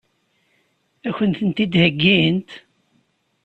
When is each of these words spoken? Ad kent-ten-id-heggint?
Ad 1.07 1.13
kent-ten-id-heggint? 1.17 2.49